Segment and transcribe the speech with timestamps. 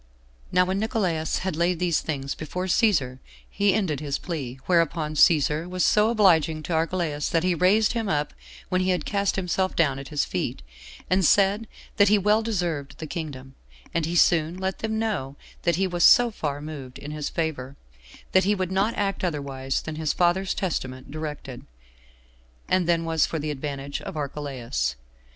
[0.45, 0.47] 7.
[0.53, 5.69] Now when Nicolaus had laid these things before Cæsar, he ended his plea; whereupon Cæsar
[5.69, 8.33] was so obliging to Archelaus, that he raised him up
[8.69, 10.63] when he had cast himself down at his feet,
[11.07, 11.67] and said
[11.97, 13.53] that he well deserved the kingdom;
[13.93, 17.75] and he soon let them know that he was so far moved in his favor,
[18.31, 21.63] that he would not act otherwise than his father's testament directed,
[22.67, 24.95] and than was for the advantage of Archelaus.